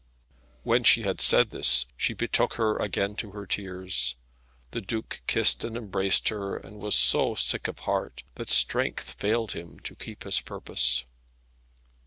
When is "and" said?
5.63-5.77, 6.57-6.81